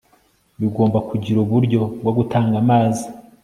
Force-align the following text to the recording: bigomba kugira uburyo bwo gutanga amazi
bigomba 0.59 0.97
kugira 1.09 1.37
uburyo 1.43 1.79
bwo 2.01 2.11
gutanga 2.17 2.55
amazi 2.63 3.05